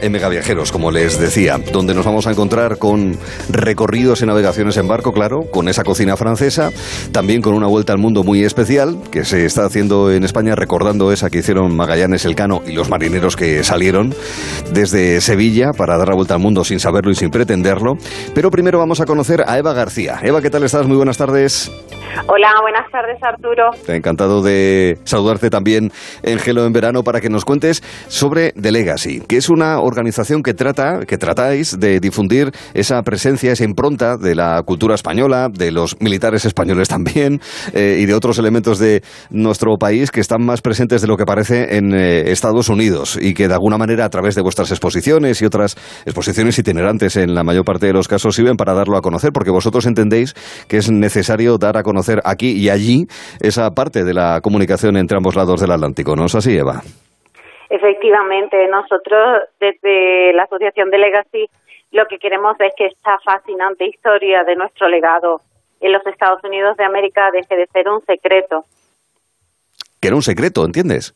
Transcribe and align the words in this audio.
En 0.00 0.12
Megaviajeros, 0.12 0.72
como 0.72 0.90
les 0.90 1.18
decía, 1.18 1.58
donde 1.72 1.94
nos 1.94 2.04
vamos 2.04 2.26
a 2.26 2.30
encontrar 2.30 2.78
con 2.78 3.16
recorridos 3.48 4.22
y 4.22 4.26
navegaciones 4.26 4.76
en 4.76 4.88
barco, 4.88 5.12
claro, 5.12 5.42
con 5.50 5.68
esa 5.68 5.84
cocina 5.84 6.16
francesa, 6.16 6.70
también 7.12 7.42
con 7.42 7.54
una 7.54 7.66
vuelta 7.66 7.92
al 7.92 7.98
mundo 7.98 8.24
muy 8.24 8.44
especial 8.44 8.98
que 9.10 9.24
se 9.24 9.44
está 9.44 9.64
haciendo 9.64 10.10
en 10.10 10.24
España, 10.24 10.54
recordando 10.54 11.12
esa 11.12 11.30
que 11.30 11.38
hicieron 11.38 11.74
Magallanes 11.76 12.24
Elcano 12.24 12.62
y 12.66 12.72
los 12.72 12.88
marineros 12.88 13.36
que 13.36 13.64
salieron 13.64 14.14
desde 14.72 15.20
Sevilla 15.20 15.72
para 15.72 15.96
dar 15.96 16.08
la 16.08 16.14
vuelta 16.14 16.34
al 16.34 16.40
mundo 16.40 16.64
sin 16.64 16.80
saberlo 16.80 17.10
y 17.10 17.14
sin 17.14 17.30
pretenderlo. 17.30 17.94
Pero 18.34 18.50
primero 18.50 18.78
vamos 18.78 19.00
a 19.00 19.06
conocer 19.06 19.44
a 19.46 19.58
Eva 19.58 19.72
García. 19.72 20.20
Eva, 20.22 20.40
¿qué 20.42 20.50
tal 20.50 20.64
estás? 20.64 20.86
Muy 20.86 20.96
buenas 20.96 21.16
tardes. 21.16 21.70
Hola, 22.26 22.52
buenas 22.62 22.90
tardes 22.90 23.22
Arturo. 23.22 23.70
Encantado 23.88 24.42
de 24.42 24.98
saludarte 25.04 25.50
también 25.50 25.90
en 26.22 26.38
Gelo 26.38 26.64
en 26.64 26.72
Verano 26.72 27.02
para 27.02 27.20
que 27.20 27.28
nos 27.28 27.44
cuentes 27.44 27.82
sobre 28.08 28.52
The 28.52 28.72
Legacy, 28.72 29.20
que 29.28 29.36
es 29.36 29.48
una 29.48 29.80
organización 29.80 30.42
que 30.42 30.54
trata, 30.54 31.00
que 31.06 31.18
tratáis 31.18 31.78
de 31.78 32.00
difundir 32.00 32.52
esa 32.72 33.02
presencia, 33.02 33.52
esa 33.52 33.64
impronta 33.64 34.16
de 34.16 34.34
la 34.34 34.62
cultura 34.62 34.94
española, 34.94 35.48
de 35.52 35.72
los 35.72 36.00
militares 36.00 36.44
españoles 36.44 36.88
también 36.88 37.40
eh, 37.72 37.98
y 38.00 38.06
de 38.06 38.14
otros 38.14 38.38
elementos 38.38 38.78
de 38.78 39.02
nuestro 39.30 39.76
país 39.76 40.10
que 40.10 40.20
están 40.20 40.44
más 40.44 40.62
presentes 40.62 41.02
de 41.02 41.08
lo 41.08 41.16
que 41.16 41.26
parece 41.26 41.76
en 41.76 41.94
eh, 41.94 42.30
Estados 42.30 42.68
Unidos 42.68 43.18
y 43.20 43.34
que 43.34 43.48
de 43.48 43.54
alguna 43.54 43.76
manera 43.76 44.04
a 44.04 44.10
través 44.10 44.34
de 44.34 44.42
vuestras 44.42 44.70
exposiciones 44.70 45.42
y 45.42 45.46
otras 45.46 45.76
exposiciones 46.04 46.58
itinerantes 46.58 47.16
en 47.16 47.34
la 47.34 47.42
mayor 47.42 47.64
parte 47.64 47.86
de 47.86 47.92
los 47.92 48.08
casos 48.08 48.36
sirven 48.36 48.56
para 48.56 48.74
darlo 48.74 48.96
a 48.96 49.02
conocer, 49.02 49.32
porque 49.32 49.50
vosotros 49.50 49.86
entendéis 49.86 50.34
que 50.68 50.76
es 50.76 50.90
necesario 50.90 51.58
dar 51.58 51.76
a 51.76 51.82
conocer 51.82 51.93
aquí 52.24 52.52
y 52.52 52.70
allí 52.70 53.06
esa 53.40 53.70
parte 53.74 54.04
de 54.04 54.14
la 54.14 54.40
comunicación 54.42 54.96
entre 54.96 55.16
ambos 55.16 55.36
lados 55.36 55.60
del 55.60 55.72
Atlántico, 55.72 56.16
¿no 56.16 56.26
es 56.26 56.34
así, 56.34 56.56
Eva? 56.56 56.82
Efectivamente, 57.70 58.68
nosotros 58.68 59.42
desde 59.58 60.32
la 60.32 60.44
Asociación 60.44 60.90
de 60.90 60.98
Legacy 60.98 61.46
lo 61.94 62.06
que 62.06 62.18
queremos 62.18 62.56
es 62.60 62.72
que 62.76 62.86
esta 62.86 63.18
fascinante 63.20 63.86
historia 63.86 64.42
de 64.42 64.56
nuestro 64.56 64.88
legado 64.88 65.40
en 65.80 65.92
los 65.92 66.04
Estados 66.06 66.42
Unidos 66.42 66.76
de 66.76 66.84
América 66.84 67.30
deje 67.32 67.56
de 67.56 67.66
ser 67.66 67.88
un 67.88 68.04
secreto. 68.04 68.64
Que 70.00 70.08
era 70.08 70.16
un 70.16 70.22
secreto, 70.22 70.64
¿entiendes? 70.64 71.14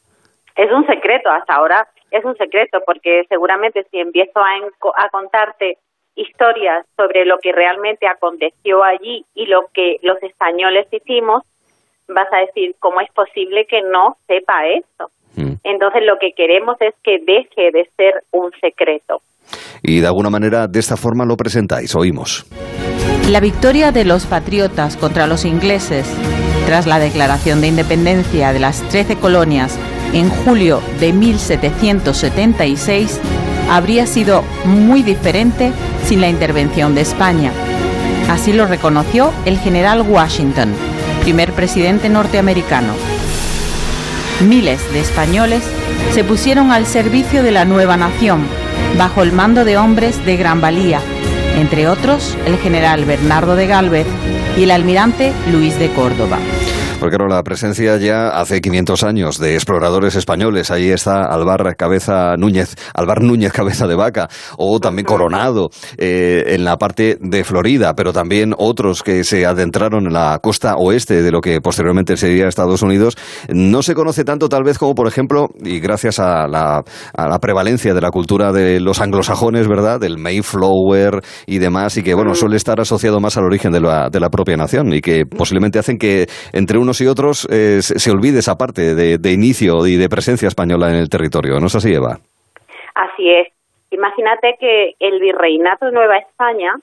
Es 0.54 0.70
un 0.70 0.86
secreto, 0.86 1.30
hasta 1.30 1.54
ahora 1.54 1.88
es 2.10 2.24
un 2.24 2.36
secreto, 2.36 2.80
porque 2.86 3.24
seguramente 3.28 3.86
si 3.90 3.98
empiezo 3.98 4.38
a, 4.40 5.04
a 5.04 5.08
contarte 5.10 5.78
historias 6.19 6.84
sobre 6.97 7.24
lo 7.24 7.38
que 7.38 7.52
realmente 7.52 8.06
aconteció 8.06 8.83
allí 8.83 9.24
y 9.34 9.47
lo 9.47 9.66
que 9.72 9.97
los 10.02 10.22
españoles 10.22 10.86
hicimos, 10.91 11.44
vas 12.08 12.28
a 12.33 12.38
decir, 12.38 12.74
¿cómo 12.78 13.00
es 13.00 13.11
posible 13.12 13.66
que 13.66 13.83
no 13.83 14.16
sepa 14.27 14.66
esto? 14.66 15.11
Mm. 15.36 15.55
Entonces 15.62 16.02
lo 16.05 16.19
que 16.19 16.33
queremos 16.33 16.77
es 16.80 16.94
que 17.02 17.19
deje 17.24 17.70
de 17.70 17.89
ser 17.96 18.24
un 18.33 18.50
secreto. 18.61 19.20
Y 19.83 20.00
de 20.00 20.06
alguna 20.06 20.30
manera 20.30 20.66
de 20.66 20.80
esta 20.80 20.96
forma 20.96 21.24
lo 21.24 21.36
presentáis, 21.36 21.94
oímos. 21.94 22.46
La 23.30 23.41
victoria 23.41 23.92
de 23.92 24.05
los 24.05 24.27
patriotas 24.27 24.96
contra 24.96 25.27
los 25.27 25.44
ingleses 25.44 26.12
tras 26.66 26.86
la 26.86 26.98
declaración 26.98 27.61
de 27.61 27.69
independencia 27.69 28.52
de 28.52 28.58
las 28.58 28.83
trece 28.89 29.16
colonias 29.16 29.78
en 30.12 30.28
julio 30.28 30.80
de 31.00 31.12
1776 31.12 33.20
habría 33.68 34.06
sido 34.06 34.45
muy 34.64 35.02
diferente 35.02 35.73
sin 36.06 36.20
la 36.20 36.29
intervención 36.29 36.95
de 36.95 37.02
España. 37.02 37.52
Así 38.30 38.52
lo 38.52 38.67
reconoció 38.67 39.33
el 39.45 39.58
general 39.58 40.02
Washington, 40.02 40.70
primer 41.23 41.52
presidente 41.52 42.08
norteamericano. 42.08 42.92
Miles 44.46 44.80
de 44.92 45.01
españoles 45.01 45.62
se 46.12 46.24
pusieron 46.24 46.70
al 46.70 46.86
servicio 46.86 47.42
de 47.42 47.51
la 47.51 47.64
nueva 47.64 47.96
nación, 47.96 48.46
bajo 48.96 49.23
el 49.23 49.33
mando 49.33 49.64
de 49.64 49.77
hombres 49.77 50.24
de 50.24 50.36
gran 50.36 50.61
valía, 50.61 51.00
entre 51.58 51.89
otros 51.89 52.36
el 52.46 52.56
general 52.58 53.05
Bernardo 53.05 53.56
de 53.56 53.67
Galvez 53.67 54.06
y 54.56 54.64
el 54.64 54.70
almirante 54.70 55.33
Luis 55.50 55.79
de 55.79 55.90
Córdoba. 55.90 56.39
Porque 56.98 57.17
claro, 57.17 57.29
la 57.29 57.45
presencia 57.45 57.97
ya 57.97 58.29
hace 58.31 58.61
500 58.61 59.05
años 59.05 59.39
de 59.39 59.55
exploradores 59.55 60.17
españoles. 60.17 60.73
Ahí 60.73 60.91
está 60.91 61.23
Alvar 61.27 61.77
Cabeza 61.77 62.36
Núñez, 62.36 62.75
Alvar 62.92 63.23
Núñez 63.23 63.53
Cabeza 63.53 63.86
de 63.86 63.95
Vaca, 63.95 64.29
o 64.57 64.81
también 64.81 65.07
Coronado 65.07 65.70
eh, 65.97 66.42
en 66.48 66.64
la 66.64 66.77
parte 66.77 67.17
de 67.20 67.45
Florida, 67.45 67.95
pero 67.95 68.13
también 68.13 68.53
otros 68.59 69.05
que 69.05 69.23
se 69.23 69.47
adentraron 69.47 70.07
en 70.07 70.13
la 70.13 70.41
costa 70.42 70.75
oeste 70.75 71.23
de 71.23 71.31
lo 71.31 71.41
que 71.41 71.61
posteriormente 71.61 72.17
sería 72.17 72.48
Estados 72.48 72.83
Unidos. 72.83 73.17
No 73.48 73.85
se 73.85 73.95
conoce 73.95 74.25
tanto 74.25 74.48
tal 74.48 74.65
vez 74.65 74.77
como, 74.77 74.97
por 74.97 75.07
ejemplo, 75.07 75.51
y 75.63 75.79
gracias 75.79 76.19
a 76.19 76.48
la, 76.48 76.83
a 77.17 77.29
la 77.29 77.39
prevalencia 77.39 77.95
de 77.95 78.01
la 78.01 78.11
cultura 78.11 78.51
de 78.51 78.80
los 78.80 79.01
anglosajones, 79.01 79.69
¿verdad? 79.69 80.01
Del 80.01 80.19
Mayflower 80.19 81.23
y 81.47 81.59
demás, 81.59 81.97
y 81.97 82.03
que, 82.03 82.15
bueno, 82.15 82.35
suele 82.35 82.57
estar 82.57 82.80
asociado 82.80 83.20
más 83.20 83.36
al 83.36 83.45
origen 83.45 83.70
de 83.70 83.80
la, 83.80 84.09
de 84.11 84.19
la 84.19 84.30
propia 84.30 84.57
nación 84.57 84.92
y 84.92 85.01
que 85.01 85.27
posiblemente 85.27 85.79
hacen 85.79 85.97
que 85.97 86.29
entre 86.53 86.87
unos 86.88 87.00
y 87.02 87.06
otros 87.06 87.46
eh, 87.50 87.82
se, 87.82 88.10
olvide 88.10 88.38
esa 88.38 88.56
parte 88.56 88.94
de, 88.94 89.30
inicio 89.30 89.86
y 89.86 89.96
de 89.96 90.08
presencia 90.08 90.48
española 90.48 90.88
en 90.88 90.94
el 90.96 91.10
territorio. 91.10 91.60
¿No 91.60 91.66
es 91.66 91.74
así, 91.74 91.92
Eva? 91.92 92.18
Así 92.94 93.28
es. 93.28 93.48
Imagínate 93.90 94.56
que 94.58 94.94
el 94.98 95.20
virreinato 95.20 95.84
de 95.84 95.92
Nueva 95.92 96.16
España 96.16 96.74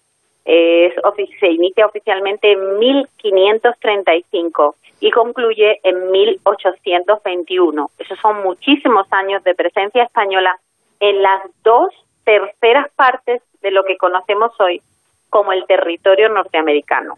es, 0.45 0.93
se 1.39 1.47
inicia 1.47 1.87
oficialmente 1.87 2.51
en 2.51 2.77
1535 2.77 4.75
y 4.99 5.09
concluye 5.09 5.79
en 5.81 6.11
1821. 6.11 7.89
Esos 7.97 8.19
son 8.19 8.43
muchísimos 8.43 9.07
años 9.09 9.43
de 9.43 9.55
presencia 9.55 10.03
española 10.03 10.55
en 10.99 11.23
las 11.23 11.41
dos 11.63 11.91
terceras 12.23 12.91
partes 12.95 13.41
de 13.63 13.71
lo 13.71 13.83
que 13.85 13.97
conocemos 13.97 14.51
hoy 14.59 14.83
como 15.31 15.51
el 15.51 15.65
territorio 15.65 16.29
norteamericano 16.29 17.17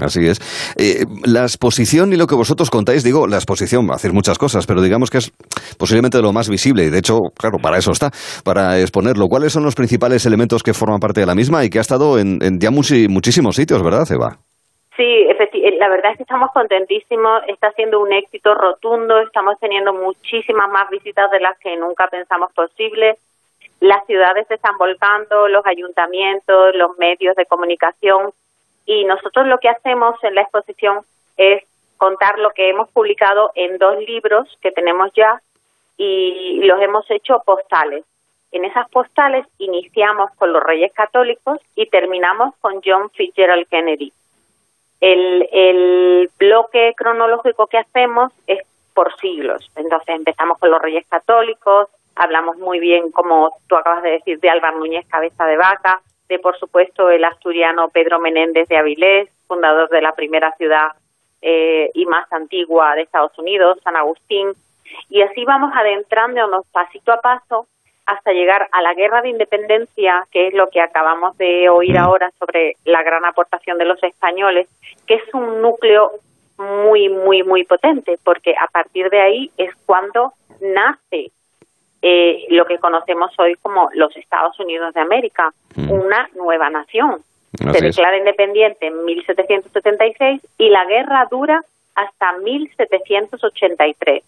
así 0.00 0.26
es. 0.26 0.38
Eh, 0.76 1.04
la 1.24 1.42
exposición 1.42 2.12
y 2.12 2.16
lo 2.16 2.26
que 2.26 2.34
vosotros 2.34 2.70
contáis, 2.70 3.02
digo, 3.02 3.26
la 3.26 3.36
exposición, 3.36 3.90
hacer 3.90 4.12
muchas 4.12 4.38
cosas, 4.38 4.66
pero 4.66 4.80
digamos 4.82 5.10
que 5.10 5.18
es 5.18 5.32
posiblemente 5.78 6.20
lo 6.20 6.32
más 6.32 6.48
visible 6.48 6.84
y 6.84 6.90
de 6.90 6.98
hecho, 6.98 7.18
claro, 7.36 7.58
para 7.62 7.78
eso 7.78 7.90
está, 7.90 8.10
para 8.44 8.78
exponerlo. 8.80 9.26
¿Cuáles 9.28 9.52
son 9.52 9.64
los 9.64 9.74
principales 9.74 10.26
elementos 10.26 10.62
que 10.62 10.74
forman 10.74 11.00
parte 11.00 11.20
de 11.20 11.26
la 11.26 11.34
misma 11.34 11.64
y 11.64 11.70
que 11.70 11.78
ha 11.78 11.82
estado 11.82 12.18
en, 12.18 12.38
ya 12.60 12.70
muchísimos 12.70 13.56
sitios, 13.56 13.82
verdad, 13.82 14.06
Eva? 14.10 14.38
Sí, 14.96 15.26
eh, 15.68 15.76
la 15.78 15.88
verdad 15.88 16.12
es 16.12 16.16
que 16.18 16.22
estamos 16.24 16.50
contentísimos, 16.52 17.42
está 17.46 17.70
siendo 17.72 18.00
un 18.00 18.12
éxito 18.12 18.54
rotundo, 18.54 19.20
estamos 19.20 19.54
teniendo 19.60 19.92
muchísimas 19.92 20.70
más 20.70 20.90
visitas 20.90 21.30
de 21.30 21.40
las 21.40 21.58
que 21.58 21.76
nunca 21.76 22.06
pensamos 22.08 22.52
posible. 22.52 23.16
Las 23.80 24.04
ciudades 24.06 24.46
se 24.48 24.54
están 24.54 24.76
volcando, 24.76 25.46
los 25.48 25.64
ayuntamientos, 25.66 26.74
los 26.74 26.98
medios 26.98 27.36
de 27.36 27.46
comunicación 27.46 28.32
y 28.88 29.04
nosotros 29.04 29.46
lo 29.46 29.58
que 29.58 29.68
hacemos 29.68 30.14
en 30.24 30.34
la 30.34 30.40
exposición 30.40 31.00
es 31.36 31.62
contar 31.98 32.38
lo 32.38 32.50
que 32.52 32.70
hemos 32.70 32.88
publicado 32.90 33.52
en 33.54 33.76
dos 33.76 33.98
libros 33.98 34.48
que 34.62 34.72
tenemos 34.72 35.12
ya 35.14 35.42
y 35.98 36.60
los 36.64 36.80
hemos 36.80 37.08
hecho 37.10 37.42
postales. 37.44 38.06
En 38.50 38.64
esas 38.64 38.88
postales 38.88 39.46
iniciamos 39.58 40.30
con 40.36 40.54
los 40.54 40.62
Reyes 40.62 40.90
Católicos 40.94 41.60
y 41.74 41.84
terminamos 41.90 42.54
con 42.62 42.80
John 42.82 43.10
Fitzgerald 43.10 43.68
Kennedy. 43.68 44.10
El, 45.02 45.46
el 45.52 46.30
bloque 46.38 46.94
cronológico 46.96 47.66
que 47.66 47.76
hacemos 47.76 48.32
es 48.46 48.60
por 48.94 49.14
siglos. 49.20 49.70
Entonces 49.76 50.16
empezamos 50.16 50.56
con 50.58 50.70
los 50.70 50.80
Reyes 50.80 51.06
Católicos, 51.08 51.90
hablamos 52.16 52.56
muy 52.56 52.80
bien, 52.80 53.10
como 53.12 53.54
tú 53.68 53.76
acabas 53.76 54.02
de 54.02 54.12
decir, 54.12 54.40
de 54.40 54.48
Álvaro 54.48 54.78
Núñez 54.78 55.06
Cabeza 55.08 55.44
de 55.44 55.58
Vaca, 55.58 56.00
de, 56.28 56.38
por 56.38 56.58
supuesto, 56.58 57.10
el 57.10 57.24
asturiano 57.24 57.88
Pedro 57.88 58.18
Menéndez 58.18 58.68
de 58.68 58.76
Avilés, 58.76 59.28
fundador 59.46 59.88
de 59.88 60.02
la 60.02 60.12
primera 60.12 60.52
ciudad 60.52 60.88
eh, 61.40 61.90
y 61.94 62.06
más 62.06 62.30
antigua 62.32 62.94
de 62.94 63.02
Estados 63.02 63.36
Unidos, 63.38 63.78
San 63.82 63.96
Agustín. 63.96 64.52
Y 65.08 65.22
así 65.22 65.44
vamos 65.44 65.72
adentrándonos 65.74 66.66
pasito 66.72 67.12
a 67.12 67.20
paso 67.20 67.66
hasta 68.06 68.32
llegar 68.32 68.68
a 68.72 68.80
la 68.80 68.94
guerra 68.94 69.20
de 69.20 69.28
independencia, 69.28 70.26
que 70.30 70.48
es 70.48 70.54
lo 70.54 70.70
que 70.70 70.80
acabamos 70.80 71.36
de 71.36 71.68
oír 71.68 71.96
ahora 71.98 72.30
sobre 72.38 72.76
la 72.84 73.02
gran 73.02 73.24
aportación 73.26 73.76
de 73.76 73.84
los 73.84 74.02
españoles, 74.02 74.66
que 75.06 75.14
es 75.16 75.34
un 75.34 75.60
núcleo 75.60 76.12
muy, 76.56 77.08
muy, 77.10 77.42
muy 77.42 77.64
potente, 77.64 78.18
porque 78.24 78.54
a 78.58 78.66
partir 78.68 79.10
de 79.10 79.20
ahí 79.20 79.50
es 79.58 79.70
cuando 79.84 80.32
nace 80.60 81.30
eh, 82.02 82.46
lo 82.50 82.64
que 82.64 82.78
conocemos 82.78 83.32
hoy 83.38 83.54
como 83.56 83.90
los 83.94 84.16
Estados 84.16 84.58
Unidos 84.60 84.94
de 84.94 85.00
América, 85.00 85.52
mm. 85.74 85.90
una 85.90 86.28
nueva 86.34 86.70
nación. 86.70 87.22
Se 87.72 87.80
declara 87.80 88.18
independiente 88.18 88.86
en 88.86 89.04
1776 89.04 90.42
y 90.58 90.68
la 90.68 90.84
guerra 90.84 91.26
dura 91.30 91.64
hasta 91.94 92.32
1783. 92.38 94.22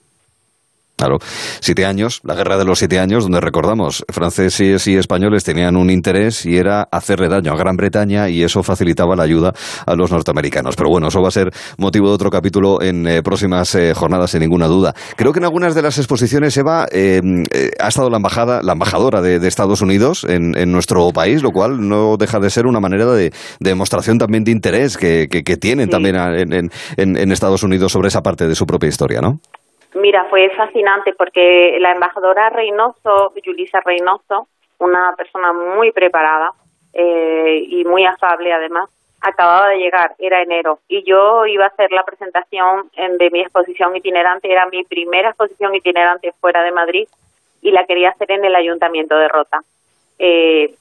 Claro, 1.01 1.17
siete 1.61 1.87
años, 1.87 2.21
la 2.25 2.35
guerra 2.35 2.59
de 2.59 2.67
los 2.67 2.79
siete 2.79 2.99
años, 2.99 3.23
donde 3.23 3.41
recordamos, 3.41 4.05
franceses 4.11 4.87
y 4.87 4.97
españoles 4.97 5.45
tenían 5.45 5.79
un 5.79 5.89
interés 5.89 6.45
y 6.45 6.59
era 6.59 6.83
hacerle 6.93 7.31
daño 7.31 7.53
a 7.53 7.57
Gran 7.57 7.75
Bretaña 7.75 8.29
y 8.29 8.43
eso 8.43 8.63
facilitaba 8.63 9.17
la 9.17 9.23
ayuda 9.23 9.55
a 9.87 9.95
los 9.95 10.11
norteamericanos. 10.11 10.77
Pero 10.77 10.91
bueno, 10.91 11.09
eso 11.09 11.23
va 11.23 11.29
a 11.29 11.31
ser 11.31 11.53
motivo 11.79 12.09
de 12.09 12.15
otro 12.15 12.29
capítulo 12.29 12.83
en 12.83 13.09
eh, 13.09 13.23
próximas 13.23 13.75
eh, 13.77 13.95
jornadas, 13.95 14.33
sin 14.33 14.41
ninguna 14.41 14.67
duda. 14.67 14.95
Creo 15.17 15.33
que 15.33 15.39
en 15.39 15.47
algunas 15.47 15.75
de 15.75 15.81
las 15.81 15.97
exposiciones, 15.97 16.55
Eva, 16.59 16.87
eh, 16.93 17.23
ha 17.79 17.89
estado 17.89 18.11
la 18.11 18.19
embajada, 18.19 18.61
la 18.63 18.75
embajadora 18.75 19.23
de, 19.23 19.49
Estados 19.49 19.81
Unidos 19.81 20.27
en, 20.29 20.53
nuestro 20.71 21.13
país, 21.13 21.43
lo 21.43 21.51
cual 21.51 21.89
no 21.89 22.19
deja 22.19 22.41
de 22.41 22.51
ser 22.51 22.67
una 22.67 22.79
manera 22.79 23.07
de, 23.07 23.33
demostración 23.59 24.19
también 24.19 24.45
de 24.45 24.51
interés 24.51 24.99
que, 24.99 25.29
tienen 25.59 25.89
también 25.89 26.17
en, 26.17 26.71
en 26.99 27.33
Estados 27.33 27.63
Unidos 27.63 27.91
sobre 27.91 28.09
esa 28.09 28.21
parte 28.21 28.47
de 28.47 28.55
su 28.55 28.67
propia 28.67 28.91
historia, 28.91 29.23
¿no? 29.23 29.41
Mira, 29.95 30.27
fue 30.31 30.51
fascinante 30.51 31.13
porque 31.15 31.77
la 31.81 31.93
embajadora 31.93 32.51
Reynoso, 32.51 33.33
Julisa 33.45 33.81
Reynoso, 33.81 34.47
una 34.79 35.15
persona 35.17 35.53
muy 35.53 35.91
preparada 35.93 36.53
eh, 36.93 37.65
y 37.69 37.85
muy 37.85 38.05
afable 38.05 38.53
además, 38.53 38.89
acababa 39.21 39.69
de 39.69 39.79
llegar, 39.79 40.15
era 40.19 40.41
enero, 40.43 40.79
y 40.89 41.03
yo 41.03 41.45
iba 41.47 41.65
a 41.65 41.69
hacer 41.69 41.93
la 41.93 42.05
presentación 42.05 42.91
de 43.19 43.31
mi 43.31 43.41
exposición 43.41 43.95
itinerante, 43.95 44.51
era 44.51 44.67
mi 44.67 44.83
primera 44.85 45.29
exposición 45.29 45.75
itinerante 45.75 46.33
fuera 46.41 46.63
de 46.63 46.73
Madrid 46.73 47.09
y 47.61 47.71
la 47.71 47.85
quería 47.85 48.11
hacer 48.11 48.31
en 48.33 48.45
el 48.45 48.55
Ayuntamiento 48.55 49.17
de 49.17 49.29
Rota. 49.29 49.61
Eh, 50.19 50.75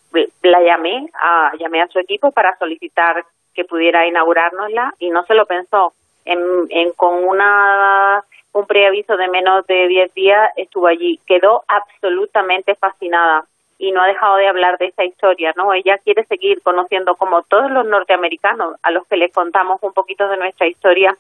la 0.44 0.62
llamé 0.62 1.10
a, 1.14 1.52
llamé 1.60 1.82
a 1.82 1.88
su 1.88 2.00
equipo 2.00 2.32
para 2.32 2.58
solicitar 2.58 3.26
que 3.54 3.66
pudiera 3.66 4.08
inaugurárnosla 4.08 4.94
y 5.00 5.10
no 5.10 5.24
se 5.26 5.34
lo 5.34 5.46
pensó. 5.46 5.94
En, 6.26 6.40
en, 6.70 6.92
con 6.94 7.24
una 7.24 8.24
un 8.54 8.66
preaviso 8.66 9.16
de 9.18 9.28
menos 9.28 9.66
de 9.68 9.88
10 9.88 10.14
días, 10.14 10.52
estuvo 10.56 10.88
allí. 10.88 11.20
Quedó 11.26 11.64
absolutamente 11.68 12.76
fascinada 12.76 13.46
y 13.78 13.92
no 13.92 14.02
ha 14.02 14.08
dejado 14.08 14.36
de 14.36 14.48
hablar 14.48 14.78
de 14.78 14.88
esta 14.88 15.06
historia, 15.06 15.54
¿no? 15.56 15.74
Ella 15.74 15.98
quiere 16.00 16.26
seguir 16.26 16.62
conociendo, 16.62 17.16
como 17.16 17.44
todos 17.44 17.72
los 17.72 17.86
norteamericanos 17.86 18.76
a 18.84 18.92
los 18.92 19.08
que 19.08 19.18
les 19.18 19.34
contamos 19.34 19.82
un 19.82 19.94
poquito 19.94 20.28
de 20.28 20.38
nuestra 20.38 20.68
historia, 20.68 21.16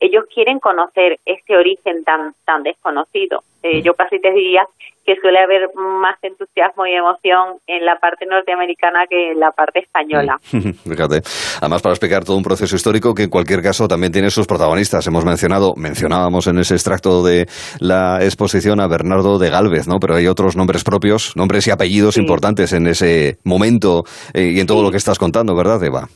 ellos 0.00 0.24
quieren 0.32 0.58
conocer 0.58 1.18
este 1.24 1.56
origen 1.56 2.04
tan 2.04 2.34
tan 2.44 2.62
desconocido. 2.62 3.42
Eh, 3.62 3.82
yo 3.82 3.94
casi 3.94 4.20
te 4.20 4.30
diría 4.32 4.66
que 5.04 5.16
suele 5.16 5.38
haber 5.38 5.68
más 5.74 6.16
entusiasmo 6.22 6.86
y 6.86 6.92
emoción 6.92 7.58
en 7.66 7.84
la 7.84 7.96
parte 7.96 8.26
norteamericana 8.26 9.06
que 9.08 9.32
en 9.32 9.40
la 9.40 9.50
parte 9.50 9.80
española. 9.80 10.38
Fíjate. 10.44 11.20
Además, 11.60 11.82
para 11.82 11.92
explicar 11.92 12.24
todo 12.24 12.36
un 12.36 12.42
proceso 12.42 12.74
histórico 12.74 13.14
que 13.14 13.24
en 13.24 13.30
cualquier 13.30 13.62
caso 13.62 13.86
también 13.86 14.12
tiene 14.12 14.30
sus 14.30 14.46
protagonistas. 14.46 15.06
Hemos 15.06 15.24
mencionado, 15.24 15.74
mencionábamos 15.76 16.46
en 16.46 16.58
ese 16.58 16.74
extracto 16.74 17.22
de 17.22 17.46
la 17.80 18.22
exposición 18.22 18.80
a 18.80 18.88
Bernardo 18.88 19.38
de 19.38 19.50
Galvez, 19.50 19.86
¿no? 19.86 19.98
Pero 20.00 20.14
hay 20.14 20.26
otros 20.26 20.56
nombres 20.56 20.84
propios, 20.84 21.36
nombres 21.36 21.66
y 21.66 21.70
apellidos 21.70 22.16
importantes 22.16 22.72
en 22.72 22.86
ese 22.86 23.38
momento 23.44 24.04
eh, 24.32 24.52
y 24.54 24.60
en 24.60 24.66
todo 24.66 24.82
lo 24.82 24.90
que 24.90 24.96
estás 24.96 25.18
contando, 25.18 25.54
¿verdad, 25.54 25.82
Eva? 25.84 26.08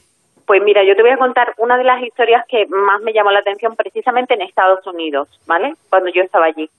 Pues 0.49 0.63
mira, 0.63 0.83
yo 0.83 0.97
te 0.97 1.03
voy 1.03 1.11
a 1.11 1.19
contar 1.19 1.53
una 1.59 1.77
de 1.77 1.85
las 1.85 2.03
historias 2.03 2.43
que 2.47 2.67
más 2.69 3.03
me 3.03 3.13
llamó 3.13 3.31
la 3.31 3.41
atención 3.41 3.77
precisamente 3.77 4.33
en 4.33 4.41
Estados 4.41 4.85
Unidos, 4.87 5.29
¿vale? 5.47 5.75
Cuando 5.91 6.09
yo 6.09 6.23
estaba 6.23 6.47
allí. 6.47 6.71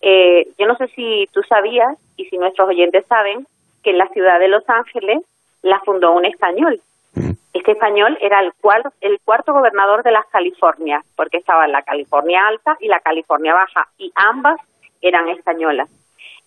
Eh, 0.00 0.48
yo 0.58 0.66
no 0.66 0.74
sé 0.74 0.88
si 0.88 1.28
tú 1.30 1.40
sabías 1.44 1.96
y 2.16 2.24
si 2.24 2.38
nuestros 2.38 2.68
oyentes 2.68 3.06
saben 3.06 3.46
que 3.84 3.90
en 3.90 3.98
la 3.98 4.08
ciudad 4.08 4.40
de 4.40 4.48
Los 4.48 4.68
Ángeles 4.68 5.22
la 5.62 5.78
fundó 5.84 6.10
un 6.10 6.24
español. 6.24 6.80
Mm. 7.14 7.30
Este 7.52 7.70
español 7.70 8.18
era 8.20 8.40
el, 8.40 8.52
el 9.00 9.20
cuarto 9.24 9.52
gobernador 9.52 10.02
de 10.02 10.10
las 10.10 10.26
Californias, 10.26 11.04
porque 11.14 11.36
estaba 11.36 11.66
en 11.66 11.70
la 11.70 11.82
California 11.82 12.48
Alta 12.48 12.76
y 12.80 12.88
la 12.88 12.98
California 12.98 13.54
Baja, 13.54 13.86
y 13.96 14.10
ambas 14.16 14.60
eran 15.02 15.28
españolas. 15.28 15.88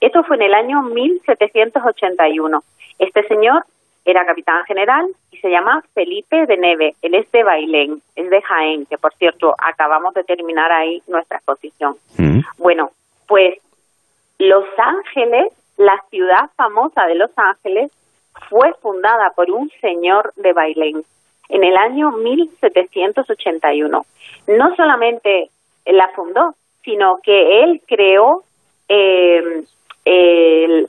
Esto 0.01 0.21
fue 0.25 0.35
en 0.35 0.41
el 0.41 0.53
año 0.53 0.81
1781. 0.81 2.61
Este 2.99 3.25
señor 3.29 3.63
era 4.07 4.25
capitán 4.25 4.63
general 4.63 5.05
y 5.31 5.37
se 5.37 5.49
llama 5.49 5.83
Felipe 5.93 6.45
de 6.45 6.55
Neve. 6.55 6.95
Él 7.01 7.13
es 7.13 7.29
de 7.31 7.43
Bailén, 7.43 8.01
es 8.15 8.29
de 8.29 8.41
Jaén, 8.41 8.85
que 8.85 8.97
por 8.97 9.13
cierto 9.15 9.53
acabamos 9.57 10.13
de 10.13 10.23
terminar 10.23 10.71
ahí 10.71 11.03
nuestra 11.07 11.37
exposición. 11.37 11.97
Mm. 12.17 12.39
Bueno, 12.57 12.91
pues 13.27 13.59
Los 14.39 14.63
Ángeles, 14.77 15.51
la 15.75 16.01
ciudad 16.09 16.49
famosa 16.55 17.05
de 17.05 17.15
Los 17.15 17.31
Ángeles, 17.35 17.91
fue 18.49 18.73
fundada 18.81 19.31
por 19.35 19.51
un 19.51 19.69
señor 19.81 20.31
de 20.37 20.53
Bailén 20.53 21.03
en 21.49 21.63
el 21.65 21.75
año 21.75 22.11
1781. 22.11 24.05
No 24.47 24.75
solamente 24.77 25.49
la 25.85 26.07
fundó, 26.15 26.55
sino 26.81 27.19
que 27.21 27.63
él 27.63 27.81
creó 27.85 28.43
eh, 28.87 29.63
el, 30.05 30.87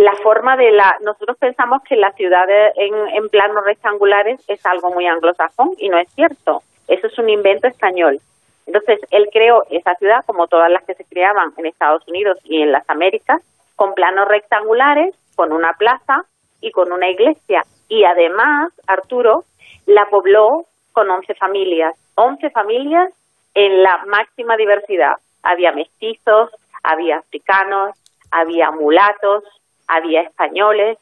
la 0.00 0.14
forma 0.22 0.56
de 0.56 0.72
la... 0.72 0.96
Nosotros 1.02 1.36
pensamos 1.38 1.82
que 1.82 1.94
las 1.94 2.14
ciudades 2.14 2.72
en, 2.76 2.94
en 3.08 3.28
planos 3.28 3.62
rectangulares 3.66 4.40
es 4.48 4.64
algo 4.64 4.90
muy 4.92 5.06
anglosajón 5.06 5.72
y 5.76 5.90
no 5.90 5.98
es 5.98 6.08
cierto. 6.14 6.62
Eso 6.88 7.06
es 7.06 7.18
un 7.18 7.28
invento 7.28 7.68
español. 7.68 8.18
Entonces, 8.64 8.98
él 9.10 9.28
creó 9.30 9.62
esa 9.68 9.94
ciudad, 9.96 10.24
como 10.24 10.46
todas 10.46 10.70
las 10.70 10.84
que 10.84 10.94
se 10.94 11.04
creaban 11.04 11.52
en 11.58 11.66
Estados 11.66 12.06
Unidos 12.08 12.38
y 12.44 12.62
en 12.62 12.72
las 12.72 12.88
Américas, 12.88 13.42
con 13.76 13.92
planos 13.92 14.26
rectangulares, 14.26 15.14
con 15.36 15.52
una 15.52 15.74
plaza 15.74 16.24
y 16.62 16.70
con 16.70 16.92
una 16.92 17.10
iglesia. 17.10 17.62
Y 17.90 18.04
además, 18.04 18.72
Arturo 18.86 19.44
la 19.84 20.06
pobló 20.06 20.64
con 20.92 21.10
11 21.10 21.34
familias. 21.34 21.94
11 22.14 22.48
familias 22.50 23.12
en 23.52 23.82
la 23.82 24.02
máxima 24.06 24.56
diversidad. 24.56 25.16
Había 25.42 25.72
mestizos, 25.72 26.50
había 26.82 27.18
africanos, 27.18 27.94
había 28.30 28.70
mulatos, 28.70 29.44
había 29.90 30.22
españoles. 30.22 30.98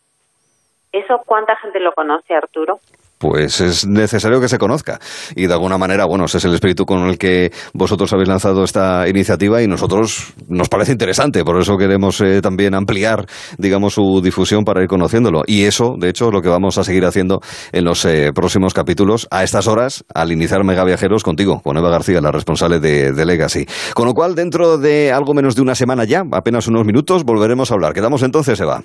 ¿Eso 0.93 1.23
cuánta 1.26 1.56
gente 1.56 1.81
lo 1.81 1.93
conoce, 1.93 2.35
Arturo? 2.35 2.81
Pues 3.19 3.61
es 3.61 3.87
necesario 3.87 4.41
que 4.41 4.49
se 4.49 4.59
conozca. 4.59 4.99
Y 5.35 5.47
de 5.47 5.53
alguna 5.53 5.79
manera, 5.79 6.06
bueno, 6.06 6.25
ese 6.25 6.38
es 6.38 6.44
el 6.44 6.55
espíritu 6.55 6.87
con 6.87 7.09
el 7.09 7.19
que 7.19 7.53
vosotros 7.75 8.12
habéis 8.12 8.29
lanzado 8.29 8.65
esta 8.65 9.09
iniciativa 9.09 9.62
y 9.62 9.67
nosotros 9.67 10.32
nos 10.49 10.69
parece 10.69 10.93
interesante, 10.93 11.44
por 11.44 11.61
eso 11.61 11.76
queremos 11.76 12.20
eh, 12.20 12.41
también 12.41 12.75
ampliar, 12.75 13.26
digamos, 13.59 13.94
su 13.94 14.20
difusión 14.23 14.65
para 14.65 14.82
ir 14.82 14.88
conociéndolo. 14.88 15.43
Y 15.47 15.65
eso, 15.65 15.94
de 15.99 16.09
hecho, 16.09 16.29
es 16.29 16.32
lo 16.32 16.43
que 16.43 16.49
vamos 16.49 16.79
a 16.79 16.85
seguir 16.85 17.05
haciendo 17.05 17.41
en 17.73 17.85
los 17.85 18.05
eh, 18.05 18.32
próximos 18.35 18.75
capítulos, 18.75 19.26
a 19.31 19.44
estas 19.44 19.67
horas, 19.67 20.05
al 20.14 20.32
iniciar 20.32 20.64
Mega 20.64 20.85
Viajeros 20.85 21.23
contigo, 21.23 21.61
con 21.62 21.76
Eva 21.76 21.90
García, 21.90 22.21
la 22.21 22.31
responsable 22.31 22.81
de, 22.81 23.12
de 23.12 23.26
Legacy. 23.26 23.66
Con 23.95 24.07
lo 24.07 24.14
cual, 24.14 24.35
dentro 24.35 24.78
de 24.78 25.12
algo 25.12 25.35
menos 25.35 25.54
de 25.54 25.62
una 25.62 25.75
semana 25.75 26.04
ya, 26.04 26.23
apenas 26.33 26.69
unos 26.69 26.85
minutos, 26.85 27.25
volveremos 27.25 27.71
a 27.71 27.75
hablar. 27.75 27.93
Quedamos 27.93 28.23
entonces, 28.23 28.61
Eva. 28.61 28.85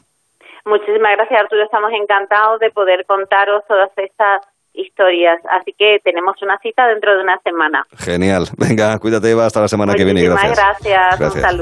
Muchísimas 0.65 1.12
gracias, 1.17 1.41
Arturo. 1.41 1.63
Estamos 1.63 1.91
encantados 1.91 2.60
de 2.60 2.72
poder 2.72 3.05
contaros 3.05 3.63
todas 3.67 3.89
estas 3.98 4.41
historias. 4.74 5.39
Así 5.51 5.74
que 5.77 6.00
tenemos 6.03 6.41
una 6.41 6.58
cita 6.60 6.88
dentro 6.88 7.15
de 7.15 7.24
una 7.24 7.38
semana. 7.43 7.86
Genial. 7.98 8.48
Venga, 8.58 8.98
cuídate, 9.00 9.32
Eva. 9.32 9.46
Hasta 9.46 9.62
la 9.62 9.67
semana 9.67 9.93
que 9.93 10.03
viene. 10.03 10.24
Gracias. 10.24 10.58
gracias. 10.58 11.20
gracias. 11.20 11.36
Un 11.36 11.41
saludo. 11.41 11.48